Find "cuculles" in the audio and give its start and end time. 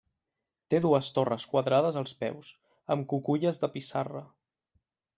3.15-3.65